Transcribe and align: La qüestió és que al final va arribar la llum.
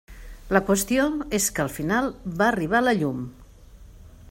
La 0.55 0.61
qüestió 0.69 1.03
és 1.39 1.49
que 1.59 1.63
al 1.65 1.69
final 1.75 2.09
va 2.41 2.47
arribar 2.53 2.83
la 2.87 2.95
llum. 3.03 3.21